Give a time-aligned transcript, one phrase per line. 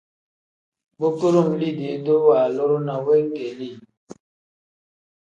[0.99, 3.69] Bu kudum liidee-duu waaluru ne weegeeli.